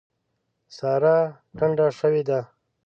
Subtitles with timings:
[0.75, 1.17] سارا
[1.57, 2.39] ټنډه شوې ده.